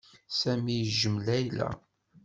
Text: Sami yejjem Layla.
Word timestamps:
Sami 0.39 0.73
yejjem 0.79 1.15
Layla. 1.25 1.69